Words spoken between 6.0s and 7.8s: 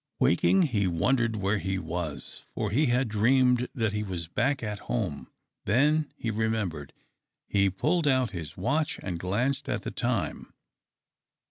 he remembered. He